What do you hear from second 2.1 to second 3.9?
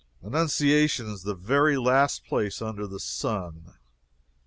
place under the sun.